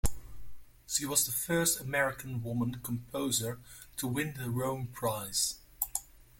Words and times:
She 0.87 1.05
was 1.05 1.27
the 1.27 1.31
first 1.31 1.79
American 1.79 2.41
woman 2.41 2.79
composer 2.83 3.59
to 3.97 4.07
win 4.07 4.33
the 4.33 4.49
Rome 4.49 4.87
Prize. 4.87 5.59